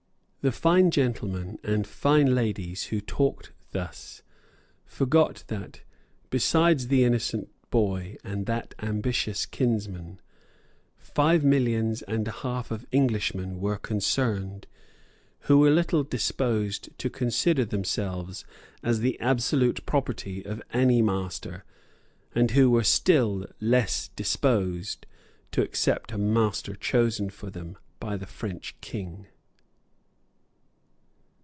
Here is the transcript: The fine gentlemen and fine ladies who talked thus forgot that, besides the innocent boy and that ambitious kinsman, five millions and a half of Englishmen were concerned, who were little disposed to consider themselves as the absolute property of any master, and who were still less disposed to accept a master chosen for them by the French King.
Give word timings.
The 0.43 0.51
fine 0.51 0.89
gentlemen 0.89 1.59
and 1.63 1.85
fine 1.85 2.33
ladies 2.33 2.85
who 2.85 2.99
talked 2.99 3.51
thus 3.73 4.23
forgot 4.87 5.43
that, 5.49 5.81
besides 6.31 6.87
the 6.87 7.03
innocent 7.03 7.47
boy 7.69 8.17
and 8.23 8.47
that 8.47 8.73
ambitious 8.81 9.45
kinsman, 9.45 10.19
five 10.97 11.43
millions 11.43 12.01
and 12.01 12.27
a 12.27 12.31
half 12.31 12.71
of 12.71 12.87
Englishmen 12.91 13.59
were 13.61 13.77
concerned, 13.77 14.65
who 15.41 15.59
were 15.59 15.69
little 15.69 16.03
disposed 16.03 16.89
to 16.97 17.07
consider 17.11 17.63
themselves 17.63 18.43
as 18.81 19.01
the 19.01 19.19
absolute 19.19 19.85
property 19.85 20.43
of 20.43 20.59
any 20.73 21.03
master, 21.03 21.65
and 22.33 22.49
who 22.49 22.71
were 22.71 22.83
still 22.83 23.45
less 23.59 24.07
disposed 24.15 25.05
to 25.51 25.61
accept 25.61 26.11
a 26.11 26.17
master 26.17 26.73
chosen 26.73 27.29
for 27.29 27.51
them 27.51 27.77
by 27.99 28.17
the 28.17 28.25
French 28.25 28.75
King. 28.81 29.27